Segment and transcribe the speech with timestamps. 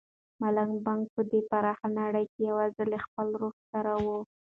[0.41, 4.05] ملا بانګ په دې پراخه نړۍ کې یوازې له خپل روح سره و.